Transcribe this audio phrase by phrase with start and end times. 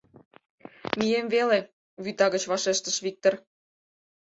[0.97, 1.59] Мием веле!—
[2.03, 3.33] вӱта гыч вашештыш Виктыр.